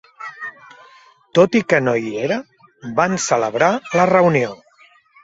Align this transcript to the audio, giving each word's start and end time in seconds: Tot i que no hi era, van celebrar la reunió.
Tot 1.39 1.57
i 1.59 1.61
que 1.73 1.81
no 1.87 1.93
hi 2.03 2.09
era, 2.21 2.37
van 3.01 3.13
celebrar 3.27 3.71
la 4.01 4.09
reunió. 4.13 4.57